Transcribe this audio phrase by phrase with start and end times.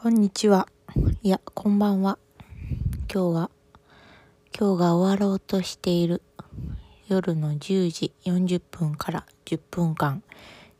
[0.00, 0.68] こんにちは。
[1.24, 2.20] いや、こんばんは。
[3.12, 3.50] 今日は、
[4.56, 6.22] 今日が終わろうとしている
[7.08, 10.22] 夜の10時40分から10分間、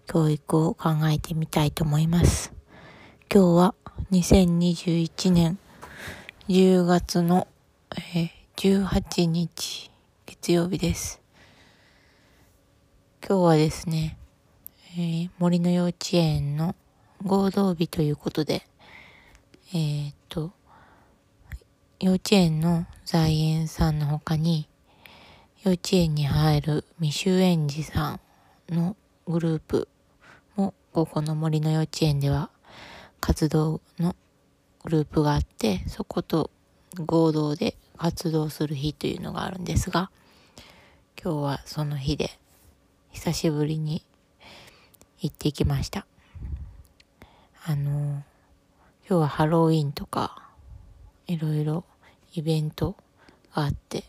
[0.06, 2.52] 教育を考えてみたいと思います。
[3.28, 3.74] 今日は
[4.12, 5.58] 2021年
[6.48, 7.48] 10月の、
[7.96, 9.90] えー、18日
[10.26, 11.20] 月曜日です。
[13.28, 14.16] 今日はですね、
[14.96, 16.76] えー、森の幼稚園の
[17.24, 18.62] 合同日ということで、
[19.74, 20.52] えー、っと、
[22.00, 24.66] 幼稚園の在園さんの他に、
[25.62, 28.18] 幼稚園に入る未就園児さ
[28.70, 29.88] んのグループ
[30.56, 32.48] も、ここの森の幼稚園では
[33.20, 34.16] 活動の
[34.84, 36.50] グループがあって、そこと
[37.04, 40.10] 合同で活動する日というのがあるんですが、
[41.22, 42.30] 今日はその日で
[43.10, 44.02] 久しぶりに
[45.20, 46.06] 行ってきました。
[47.66, 48.22] あの
[49.08, 50.50] 日はハロウィンとか、
[51.26, 51.84] いろいろ
[52.34, 52.96] イベント
[53.54, 54.04] があって、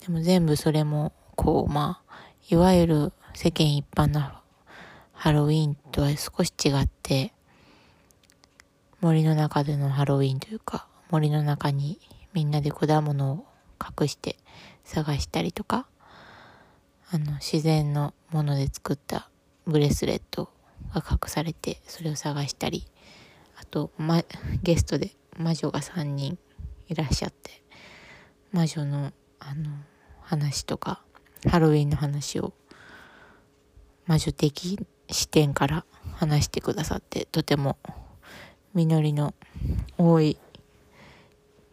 [0.00, 2.14] でも全部それも、こう、まあ、
[2.48, 4.20] いわゆる世間一般の
[5.12, 7.32] ハロウィンとは少し違って、
[9.00, 11.98] 森の中でのハロウィンというか、森の中に
[12.32, 13.46] みんなで果物を
[14.00, 14.36] 隠して
[14.84, 15.86] 探したりとか、
[17.10, 19.28] あの、自然のもので作った
[19.66, 20.50] ブレスレット
[20.94, 22.86] が隠されて、それを探したり、
[23.60, 24.22] あと、ま、
[24.62, 26.38] ゲストで魔女が3人
[26.88, 27.62] いらっしゃって
[28.52, 29.70] 魔女のあの
[30.22, 31.02] 話とか
[31.48, 32.52] ハロウィンの話を
[34.06, 34.78] 魔女的
[35.10, 37.78] 視点から話してくださってとても
[38.74, 39.34] 実りの
[39.98, 40.38] 多い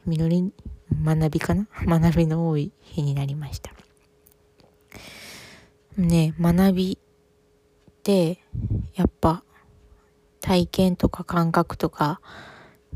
[0.05, 0.53] 実り
[1.03, 1.67] 学びかな？
[1.85, 3.71] 学びの多い日になりました。
[5.97, 8.39] ね学びって
[8.95, 9.43] やっぱ
[10.47, 12.21] 体験とか感覚とか、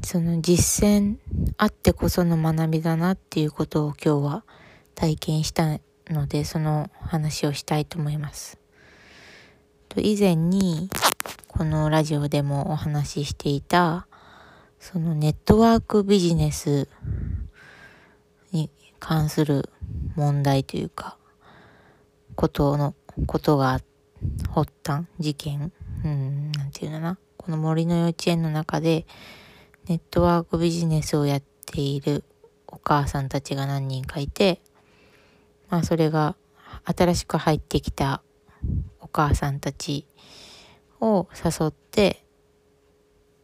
[0.01, 1.17] その実践
[1.57, 4.45] あってこその学びだなっていうことを今日は
[4.95, 8.57] 体験したので、その話をしたいと思います。
[9.89, 10.89] と以前に
[11.49, 14.07] このラジオでもお話ししていた、
[14.79, 16.87] そのネットワークビジネス
[18.53, 19.69] に関する
[20.15, 21.17] 問題というか、
[22.35, 22.95] ことの、
[23.27, 23.81] ことが
[24.53, 25.73] 発端、事件、
[26.05, 27.17] うん、なんていうのな。
[27.41, 29.07] この森の幼稚園の中で
[29.87, 32.23] ネットワークビジネスをやっている
[32.67, 34.61] お母さんたちが何人かいて、
[35.69, 36.35] まあそれが
[36.85, 38.21] 新しく入ってきた
[38.99, 40.05] お母さんたち
[40.99, 42.23] を誘って、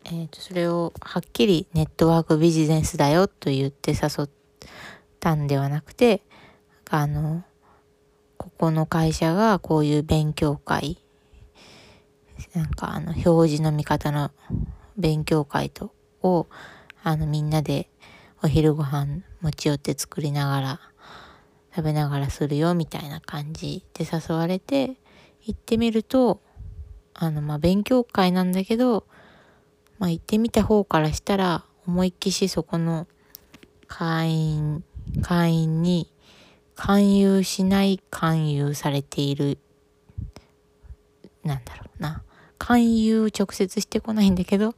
[0.06, 4.30] えー、とそれをはっきりネットワークビジネスだよと言って誘っ
[5.20, 6.22] たんではなくて、
[6.88, 7.44] あの、
[8.38, 11.00] ここの会社がこういう勉強会
[12.54, 14.32] なんかあの表示の見方の
[14.98, 16.48] 勉強会とを
[17.04, 17.90] あのみんなで
[18.44, 20.80] お昼ご飯持ち寄って作りながら
[21.76, 24.98] 食べながらするよみたいな感じで誘われて
[25.44, 26.42] 行ってみると
[27.14, 29.06] あのまあ勉強会なんだけど
[30.00, 33.08] まあ行ってみた方からしたら思いっきしそこの
[33.88, 34.84] 会員
[35.22, 36.12] 会員に
[36.76, 39.58] 勧誘しない勧誘されている
[41.44, 42.24] なんだろうな。
[42.58, 44.76] 勧誘直接してこないんだけど、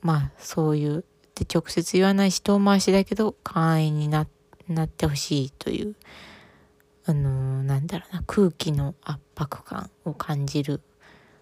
[0.00, 1.04] まあそういう、
[1.34, 4.26] で直接言わないし遠回しだけど会員になっ
[4.88, 5.94] てほしいという、
[7.06, 10.80] あのー、なんだろうな、空気の圧迫感を感じる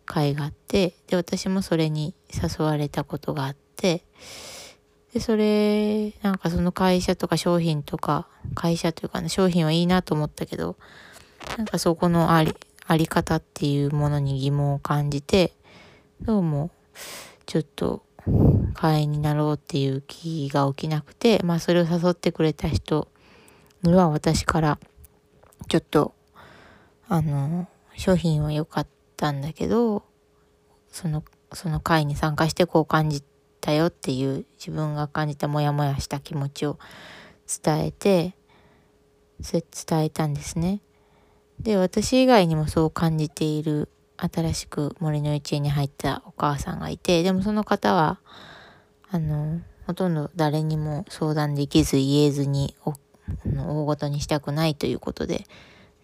[0.05, 4.05] 会があって、で、私もそれに誘われたことがあって、
[5.13, 10.77] で、それ、なんかその会社とか商品とか、会社というかね、商品はいいなと思ったけど、
[11.57, 12.55] なんかそこのあり、
[12.87, 15.53] あり方っていうものに疑問を感じて、
[16.21, 16.71] どうも
[17.45, 18.03] ちょっと
[18.75, 23.09] 会員になろうっていう気が起きなくて、まあそれを誘ってくれた人
[23.83, 24.79] には私から
[25.69, 26.15] ちょっと
[27.09, 28.87] あの商品は良かっ
[29.17, 30.05] たんだけど、
[30.91, 33.23] そのその会に参加してこう感じ
[33.61, 36.79] たよっていう自分が感じたモヤモヤした気持ちを
[37.65, 38.35] 伝えて
[39.41, 40.81] 伝えたんですね。
[41.61, 48.21] で、私以外にもそう感じている新しく森の幼稚園に入ったお母さんがいて、でもその方は、
[49.11, 55.47] あの、ほとんど誰にも相談できず言えずに大ごとにしたくないということで、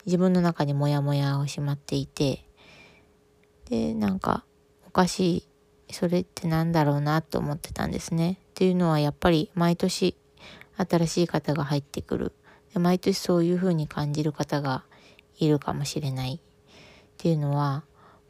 [0.07, 2.45] 自分の中にモヤモヤをしまっていて、
[3.69, 4.45] で、なんか、
[4.87, 5.47] おかし
[5.89, 8.39] い、それって何だろうなと思ってたんですね。
[8.51, 10.17] っていうのはやっぱり毎年
[10.77, 12.33] 新しい方が入ってくる。
[12.73, 14.85] で毎年そういうふうに感じる方が
[15.39, 16.39] いるかもしれないっ
[17.19, 17.85] ていうのは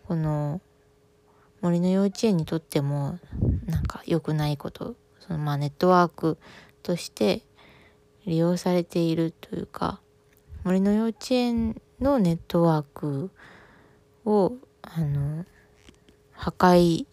[0.06, 0.60] この
[1.60, 3.18] 森の幼稚園にとっても
[3.66, 6.38] なんか良くないことそのまあネットワーク
[6.82, 7.42] として
[8.26, 10.00] 利用されているというか
[10.64, 13.30] 森の幼稚園のネットワーク
[14.24, 15.44] をあの
[16.32, 17.06] 破壊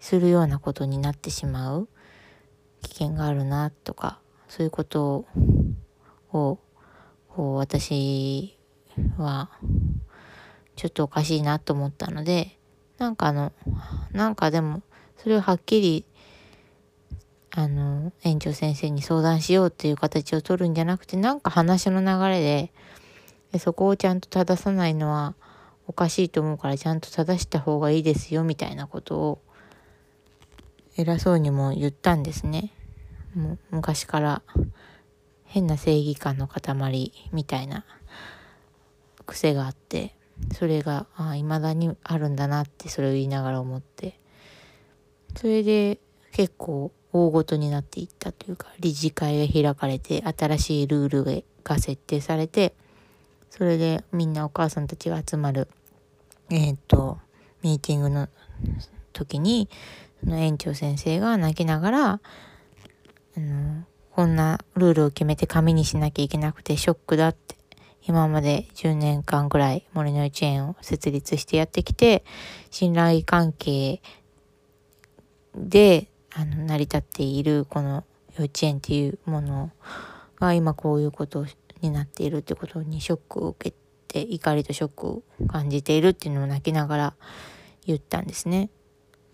[0.00, 1.88] するようなことになってしまう
[2.82, 5.26] 危険があるなとかそういうこと
[6.32, 6.58] を
[7.28, 8.57] こう私
[9.22, 9.50] は
[10.76, 12.58] ちょっとおかしいなと思ったので
[12.98, 13.52] なんかあの
[14.12, 14.82] なんかでも
[15.16, 16.04] それをはっきり
[17.50, 22.70] あの園長先生に相談しようっていう形を取るんじゃなくてなんか話の流れ
[23.52, 25.34] でそこをちゃんと正さないのは
[25.86, 29.42] おかしいと思うからちゃんと正した方がいいですよみたいなことを
[30.96, 32.72] 偉そうにも言ったんですね。
[33.34, 34.42] もう昔から
[35.44, 37.84] 変な正義感の塊みたいな
[39.28, 40.16] 癖があって
[40.52, 44.18] それがいまだにあるんだなってそれを言いながら思って。
[45.36, 46.00] それで
[46.32, 52.74] 結構大ごとになっていったというか理事会が開かれて新しいルールが設定されて
[53.50, 55.68] それでみんなお母さんたちが集まる
[56.50, 57.18] えっ、と
[57.62, 58.28] ミーティングの
[59.12, 59.68] 時に
[60.24, 62.20] その園長先生が泣きながらあ
[63.36, 67.54] のこんなルールを決めて紙にしなきゃいけなくてショックだって
[68.08, 72.24] 今まで10年間ぐらい森の幼稚園を設立してやってきて
[72.70, 74.00] 信頼関係
[75.54, 78.04] であの成り立っているこの
[78.38, 79.70] 幼稚園っていうもの
[80.40, 81.44] が今こういうこと
[81.82, 83.76] になっているってことにショックを受け
[84.08, 87.14] て怒りとショックを感じているっていうのを泣きながら
[87.84, 88.70] 言ったんですね。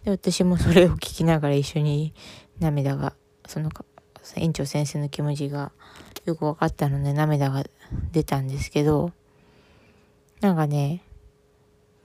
[0.02, 2.12] で私もそれを聞きながら一緒に
[2.58, 3.14] 涙が
[3.46, 3.70] その
[4.34, 5.70] 園長先生の気持ちが
[6.24, 7.64] よく分かったので涙が
[8.12, 9.12] 出たんですけど
[10.40, 11.02] なんかね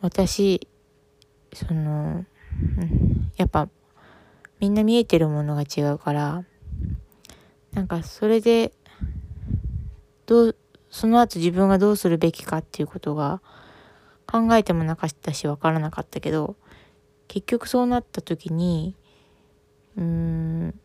[0.01, 0.67] 私
[1.53, 2.25] その、
[3.37, 3.69] やっぱ
[4.59, 6.43] みんな見えてるものが違うから
[7.73, 8.71] なんかそれで
[10.25, 10.55] どう
[10.89, 13.41] その後自分がどうするべきかっていうことが
[14.27, 16.55] 考えてもなかったし分からなかったけど
[17.27, 18.95] 結局そうなった時に
[19.97, 20.79] うーん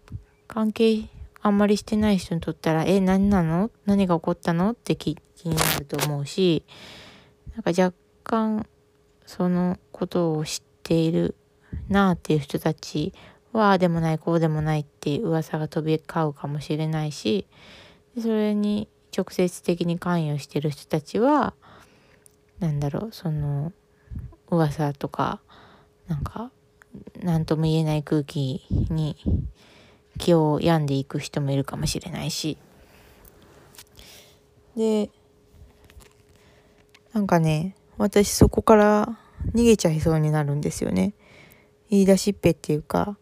[0.47, 1.09] 関係
[1.45, 3.71] あんまりしてない人にとったら「え何なの？
[3.85, 5.15] 何が起こったの?」って気
[5.45, 6.65] になると思うし
[7.55, 7.95] なんか若
[8.25, 8.67] 干
[9.27, 11.37] そのことを知っている
[11.89, 13.13] なあっていう人たち
[13.53, 17.47] はああでもないこうでもないっていう噂が飛び交うかもしれないし
[18.19, 21.53] それに直接的に関与してる人たちは
[22.59, 23.73] 何だろうその
[24.51, 25.41] 噂とか
[26.09, 26.51] なんか
[27.23, 29.17] 何とも言えない空気に
[30.19, 32.59] 気を病んでいく人もいるかもしれないし。
[34.77, 35.11] で
[37.13, 39.19] なんかね私そこから
[39.55, 41.15] 逃げちゃいそうになるんですよね。
[41.91, 43.17] 言い出しっぺっていうか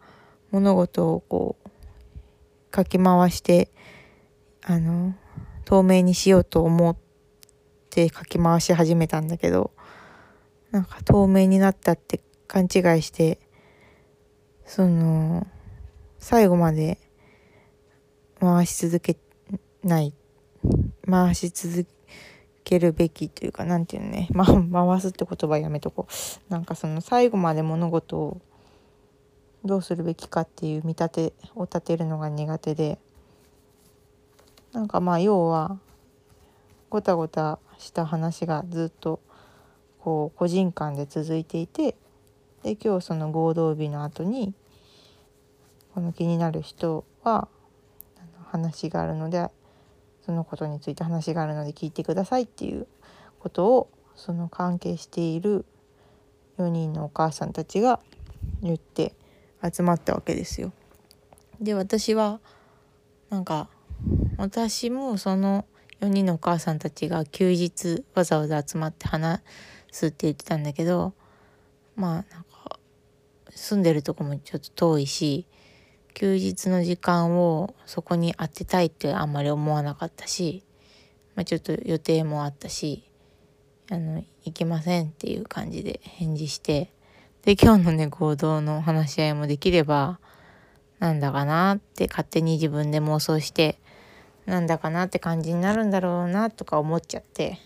[0.51, 1.69] 物事をこう
[2.71, 3.69] かき回して
[4.63, 5.15] あの
[5.65, 6.97] 透明にしようと思っ
[7.89, 9.71] てかき回し始めたんだけど
[10.71, 12.69] なんか透明になったって勘違い
[13.03, 13.39] して
[14.65, 15.45] その
[16.23, 16.99] 最後まで
[18.39, 19.17] 回し続け
[19.83, 20.13] ない
[21.05, 21.85] 回し続
[22.63, 26.51] けるべきというか何て言うのね、 ま、回すって言葉やめとこう。
[26.51, 28.41] なんかその最後まで物事を
[29.65, 32.99] どうするべきかっていう見立てを立てるのが苦手で。
[34.71, 35.77] なんかまあ要は
[36.89, 39.19] ごたごたした話がずっと
[39.99, 41.97] こう個人間で続いていて
[42.63, 44.53] で今日その合同日の後に
[45.93, 47.47] この気になる人は
[48.51, 49.49] 話があるので
[50.25, 52.87] そのことについて話があるので聞いてくださいっていう
[53.39, 55.65] ことをその関係している
[56.57, 57.99] 4人のお母さんたちが
[58.61, 59.13] 言って
[59.63, 60.71] 集まったわけですよ。
[61.59, 62.39] で私は
[63.29, 63.69] なんか
[64.37, 65.65] 私もその
[66.01, 69.41] 4人のお母さんたちが休日わざわざ集まって話
[69.91, 71.13] すって言ってたんだけど
[71.95, 72.79] まあなんか
[73.49, 75.45] 住んでるとこもちょっと遠いし
[76.13, 80.63] 休日の時間をそこに当てたいってあんまり思わなかったし、
[81.35, 83.03] まあ、ちょっと予定もあったし
[83.89, 86.91] あの行きませんっていう感じで返事して
[87.43, 90.19] で今日のね合同の話し合いもできれば
[90.99, 93.79] なんだかなって勝手に自分で妄想して
[94.45, 97.59] なんだかなって感じになるんだろうなとか思っちゃって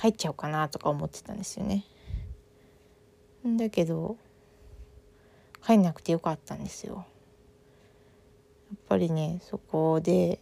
[0.00, 1.84] 帰っちゃおうかなとか思ってたんですよね。
[3.44, 4.16] だけど
[5.64, 7.06] 帰んなくてよかったんですよ。
[8.70, 10.40] やっぱりねそこで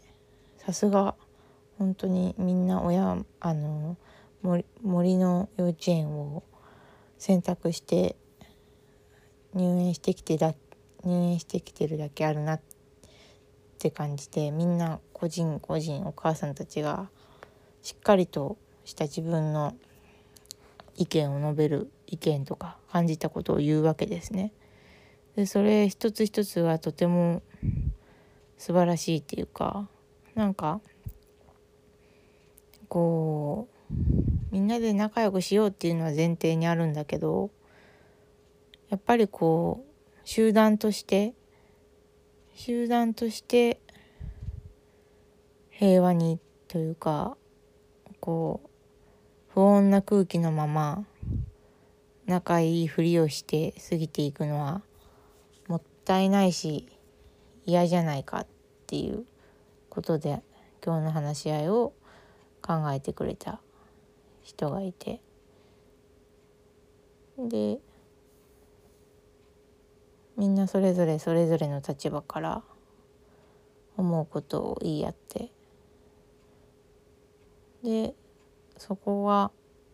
[0.58, 1.14] さすが
[1.78, 3.96] 本当にみんな親あの
[4.42, 6.42] 森の幼稚園を
[7.18, 8.16] 選択して
[9.54, 10.54] 入園してきてだ
[11.04, 12.60] 入園してきてるだけあるなっ
[13.78, 17.08] て感じでみんな個人個人お母さんたちが
[17.82, 19.74] しっかりとした自分の
[20.96, 24.52] 意見を述べる意見とか感じたことを言うわけですね。
[25.36, 27.42] でそれ一つ一つがとても
[28.56, 29.86] 素晴らしいっていうか
[30.34, 30.80] なんか
[32.88, 33.94] こう
[34.50, 37.50] みんなで仲良くしようっていうのは前提にあるんだけど
[38.88, 41.34] やっぱりこう集団として
[42.54, 43.78] 集団として
[45.70, 47.36] 平和にというか
[48.20, 48.70] こう
[49.52, 51.04] 不穏な空気のまま
[52.24, 54.82] 仲いいふりをして過ぎていくのは
[56.06, 56.86] ったいないし
[57.64, 58.46] 嫌じゃないかっ
[58.86, 59.26] ていう
[59.90, 60.40] ことで
[60.84, 61.94] 今日の話し合いを
[62.62, 63.60] 考えてくれた
[64.44, 65.20] 人がいて。
[67.38, 67.78] で
[70.36, 72.62] みんなそれぞれそれぞれの立場から
[73.96, 75.50] 思うことを言い合って。
[77.82, 78.14] で
[78.78, 79.50] そこは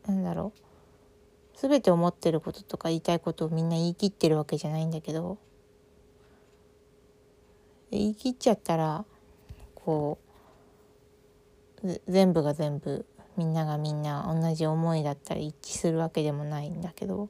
[0.07, 1.59] 何だろう。
[1.59, 5.39] 全て思ってることとか言いたいことをみんな言い切ってるわけじゃないんだけど
[7.93, 9.05] 言い切っちゃったら
[9.75, 10.19] こ
[11.85, 13.05] う全部が全部
[13.37, 17.29] みんながみんな同じ思いだったり一致するわけでもないんだけど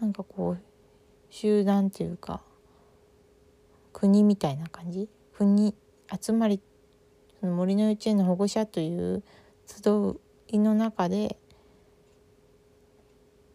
[0.00, 0.58] なんかこう
[1.30, 2.42] 集団というか
[3.92, 5.08] 国みたいな感じ？
[5.36, 5.74] 国
[6.20, 6.60] 集まり
[7.40, 9.22] その森の幼稚園の保護者という
[9.66, 10.18] 集
[10.48, 11.36] いの中で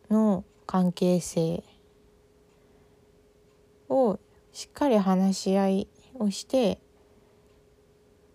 [0.10, 1.64] の関係性
[3.90, 4.20] を
[4.58, 6.80] しっかり話し合いをして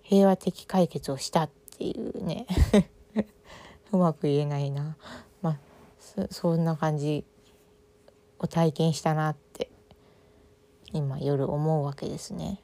[0.03, 2.47] 平和的解決をしたっていうね
[3.91, 4.97] うまく言えないな
[5.41, 5.59] まあ
[6.31, 7.25] そんな感じ
[8.39, 9.69] を体験したなって
[10.93, 12.63] 今夜思うわけですね。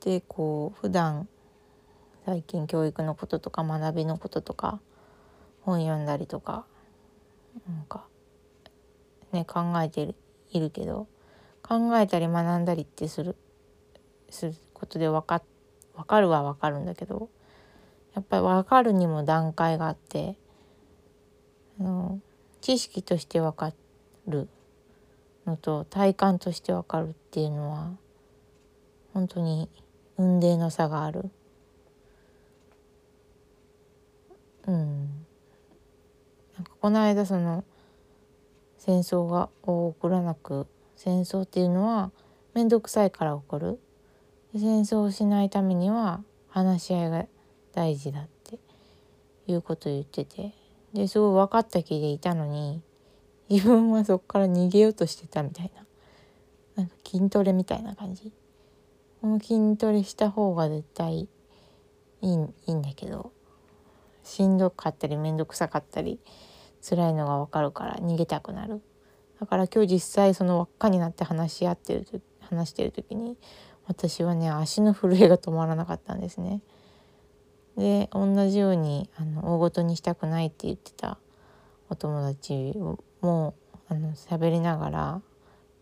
[0.00, 1.26] でこう普段
[2.26, 4.78] 最近教育のこととか学びのこととか
[5.62, 6.66] 本読んだりとか
[7.66, 8.06] なんか
[9.32, 10.14] ね考えてる
[10.50, 11.06] いるけど
[11.62, 13.36] 考えたり学んだりってする
[14.28, 15.42] することで分か
[15.94, 17.28] 分かるは分かるんだけど
[18.14, 20.36] やっぱり分かるにも段階があって
[21.78, 22.20] あの
[22.60, 23.72] 知識として分か
[24.26, 24.48] る
[25.46, 27.90] のと体感として分かるっていうのは
[29.14, 29.68] 本当に
[30.18, 31.30] 運命の差がある。
[34.66, 34.98] うん、
[36.54, 37.64] なんかこの間その
[38.80, 42.12] 戦争が起こらなく戦争っていうのは
[42.54, 43.78] 面倒くさいから起こる。
[44.54, 47.26] 戦争をしないためには話し合いが
[47.72, 48.58] 大事だって
[49.46, 50.54] いうことを言ってて。
[50.94, 52.82] ですごい分かった気でいたのに
[53.48, 55.86] 自分はそこから逃げようとしてたみたいな。
[56.76, 58.32] なんか筋トレみたいな感じ。
[59.20, 61.28] この筋トレした方が絶対い
[62.22, 63.30] いいいんだけど。
[64.24, 66.20] しんどかったり面倒くさかったり
[66.82, 68.80] 辛いのが分かるから逃げたくなる
[69.40, 73.36] だから今日実際その輪っかになって話し合ってる話してる時に
[73.86, 76.60] 私はね足の震えが止まらなかったんですね。
[77.76, 81.18] で同じようにあの大ごとにしたくないって言ってた
[81.88, 82.74] お友達
[83.20, 83.54] も
[83.88, 85.22] あの喋りながら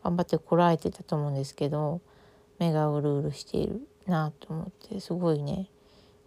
[0.05, 2.01] 頑張ってこらえてたと思うんですけど
[2.59, 5.69] 目がうるうるしているなと思ってすごいね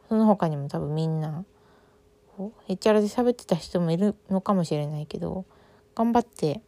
[0.09, 1.45] その他にも多分みんな
[2.37, 5.45] こうへっちゃらで喋ってた人もいるのかもしれないけど
[5.95, 6.61] 頑張って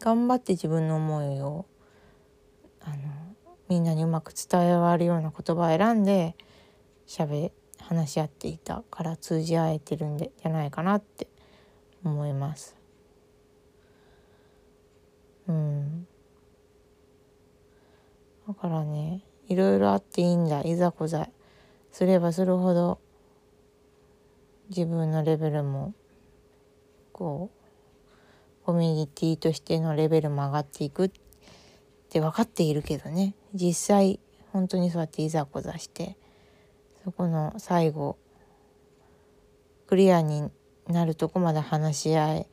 [0.00, 1.66] 頑張って自分の思いを
[2.80, 2.96] あの
[3.68, 6.36] みんなにうまく伝わるような言葉を選んで
[7.06, 11.28] 喋話し合っていたから通じ合えてるんでじゃないかなって
[12.04, 12.76] 思います。
[15.48, 16.06] うん、
[18.46, 21.30] だからねいろいろあっていいんだいざこざ
[21.90, 23.00] すればするほど
[24.68, 25.94] 自分のレベルも
[27.12, 31.10] こうコミュニティとしてのレベルも上がっていくっ
[32.10, 33.34] て分かっているけどね。
[33.54, 34.20] 実際
[34.52, 36.16] 本当にそうやっていざこざして
[37.04, 38.18] そこの最後
[39.86, 40.50] クリアに
[40.86, 42.46] なるとこまで話し合い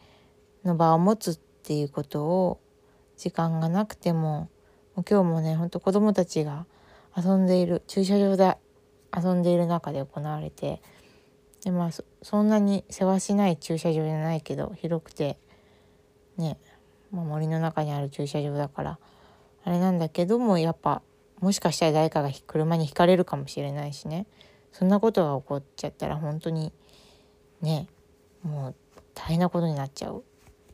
[0.64, 2.62] の場を持つっていうことを
[3.18, 4.50] 時間がなくても
[4.96, 6.66] もう今日もねほんと子供たちが
[7.18, 8.58] 遊んでいる駐車場で
[9.16, 10.82] 遊んでいる中で行われて
[11.66, 11.90] でまあ
[12.22, 15.38] そんなに世話しない駐車場じゃないけど広くて
[16.38, 16.58] ね、
[17.12, 19.00] まあ、森の中にある駐車場だから
[19.64, 21.02] あれなんだけどもやっぱ
[21.42, 24.26] もしかしたら誰かが車にひかれるかもしれないしね。
[24.72, 26.72] そんなことが起こっちゃったら本当に
[27.62, 27.88] ね
[28.44, 28.76] もう
[29.14, 30.24] 大変なことになっちゃう。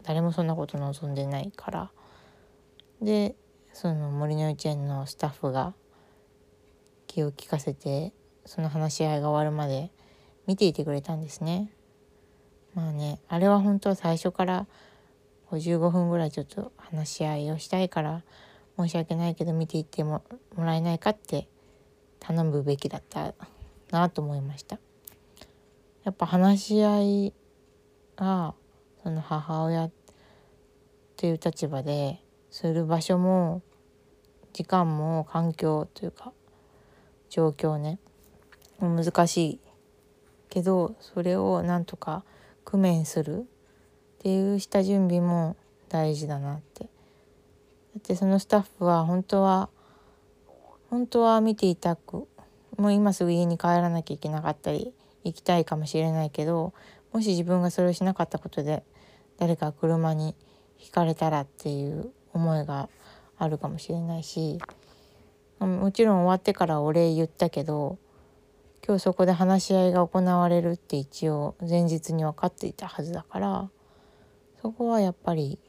[0.04, 1.92] 誰もそんなこと望んでないから。
[3.02, 3.36] で
[3.74, 5.74] その森の幼稚園のスタッフが
[7.08, 8.12] 気を利かせて
[8.46, 9.92] その話し合いが終わるまで
[10.48, 11.72] 見ていてくれたんですね。
[12.74, 14.68] まあねあれは本当は最初から
[15.52, 18.24] 15分ぐらいちょっと話し合いをしたいから
[18.78, 20.24] 申し訳ないけど見ていっても
[20.58, 21.48] らえないかって
[22.20, 23.34] 頼むべきだった
[23.92, 24.80] なと思いました。
[26.04, 27.34] やっぱ話し合い
[28.16, 28.56] が
[29.04, 29.90] その母親
[31.18, 32.20] という立場で
[32.50, 33.62] する場所も
[34.54, 36.34] 時間も環境というか
[37.30, 38.00] 状況ね
[38.80, 39.60] 難しい
[40.52, 42.24] けどそれをなんとか
[42.66, 43.44] 工面するっ
[44.20, 45.56] ていう下準備も
[45.90, 46.84] 大事だなって。
[46.84, 46.90] だ
[48.00, 49.70] ってそのスタッフは本当は
[50.90, 52.28] 本当は見ていたく
[52.78, 54.94] もう今すぐ家に帰らなきゃいけなかったり
[55.24, 56.74] 行きたいかもしれないけど
[57.12, 58.84] もし自分がそれをしなかったことで
[59.38, 60.36] 誰か車に
[60.78, 62.90] ひかれたらっていう思いが
[63.38, 64.60] あるかもしれないし
[65.60, 67.98] もちろん終わってからお礼言ったけど
[68.86, 73.70] 今日そこで話し合いが行われるって一応前日に分かっていたはずだから
[74.62, 75.60] そこはやっぱり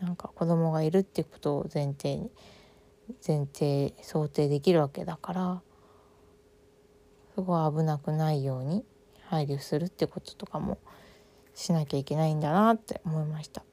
[0.00, 2.30] なんか子供がいるってことを前提に
[3.26, 5.62] 前提想定できるわけだから
[7.34, 8.84] そこは危なくないように
[9.28, 10.78] 配慮するってこととかも
[11.54, 13.64] しなきゃいけないんだなって思いました。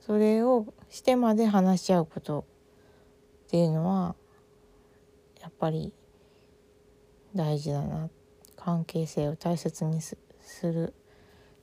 [0.00, 2.46] それをしてまで話し合うこと
[3.46, 4.16] っていうのは
[5.40, 5.92] やっぱり
[7.34, 8.10] 大事だな。
[8.56, 10.16] 関係性を大切にす
[10.62, 10.92] る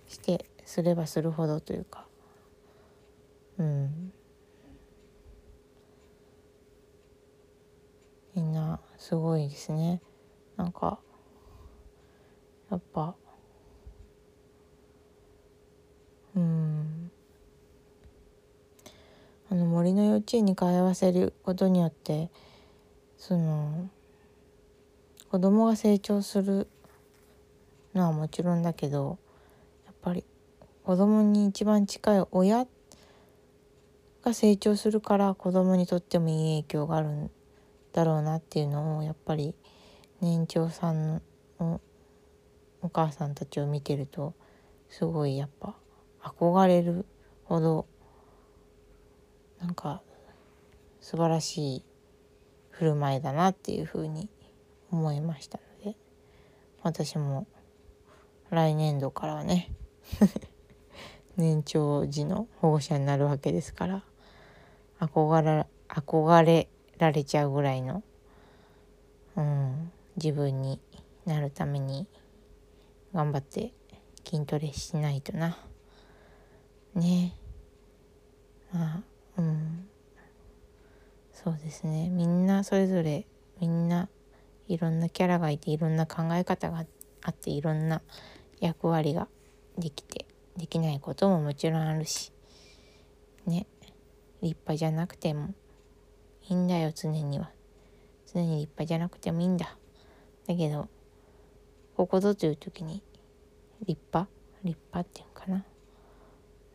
[0.07, 2.05] してすればするほどというか。
[3.59, 4.11] うん。
[8.35, 10.01] みんなすごいですね。
[10.55, 10.99] なんか
[12.69, 13.15] やっぱ
[16.35, 17.11] うん。
[19.49, 22.29] あの森の幼稚園に通わせることによって
[23.17, 23.89] その
[25.29, 26.67] 子供が成長する
[27.93, 29.19] のはもちろんだけど
[29.85, 30.23] やっぱり
[30.83, 32.65] 子供に一番近い親
[34.23, 37.31] が成長するから子供にとってもいい影響があるん
[37.91, 39.53] だろうなっていうのをやっぱり
[40.21, 41.21] 年長さん
[41.59, 41.81] の
[42.81, 44.33] お母さんたちを見てると
[44.89, 45.75] すごいやっぱ
[46.21, 47.05] 憧れる
[47.43, 47.85] ほど
[49.59, 50.01] なんか
[51.01, 51.83] 素晴らしい
[52.69, 54.29] 振る舞いだなっていうふうに
[54.91, 55.97] 思いましたので
[56.83, 57.47] 私も
[58.49, 59.71] 来年度からはね
[61.35, 64.03] 年長児の保護者になるわけですから
[64.99, 68.03] 憧れ憧れられちゃうぐらいの、
[69.35, 70.79] うん、自分に
[71.25, 72.07] なるために
[73.13, 73.73] 頑張って
[74.25, 75.57] 筋トレしないとな。
[76.95, 77.33] ね。
[78.73, 79.03] まあ
[79.37, 79.87] うん。
[81.31, 82.09] そうですね。
[82.09, 83.25] みんなそれぞれ
[83.61, 84.09] みんな
[84.67, 86.85] いろんなキャラがいていろんな考え方が
[87.21, 88.01] あっていろんな
[88.59, 89.27] 役割が
[89.77, 90.25] できて
[90.57, 92.31] できないことももちろんあるし
[93.45, 93.67] ね。
[94.41, 95.53] 立派じゃなくても
[96.49, 97.51] いいんだよ常には。
[98.33, 99.77] 常に立派じゃなくてもいいんだ。
[100.47, 100.87] だけど
[101.95, 103.01] ここぞという時に
[103.85, 104.29] 立派？
[104.63, 105.65] 立派っていうかな？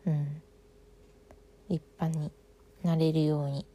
[0.05, 0.41] うん。
[1.69, 2.31] 立派に
[2.83, 3.65] なれるように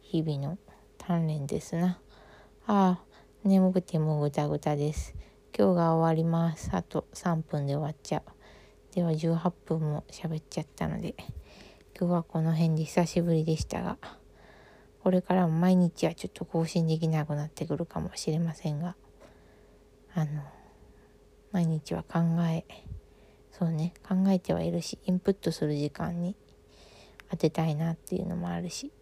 [0.00, 0.58] 日々の
[0.98, 2.00] 鍛錬ですな。
[2.66, 3.07] ああ
[3.48, 5.14] 眠くてもぐたぐたです。
[5.56, 6.68] 今日が終わります。
[6.74, 8.94] あと3分で終わっちゃう。
[8.94, 11.14] では18分も喋っちゃったので、
[11.98, 13.96] 今日はこの辺で久しぶりでしたが、
[15.02, 18.96] これからも毎日はちょっと更新できなくなってくるかもしれませんが、
[20.14, 20.42] あの、
[21.50, 22.18] 毎日は考
[22.50, 22.66] え、
[23.50, 26.36] そうね、考えてはいるし、インプットする時間に
[27.30, 28.92] 当てたいなっていうのもあるし、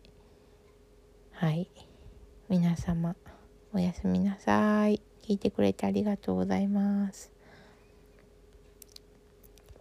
[1.33, 1.69] はい。
[2.49, 3.17] 皆様、
[3.77, 5.03] おやすみなさい。
[5.23, 7.36] 聞いてくれてありがとうございます。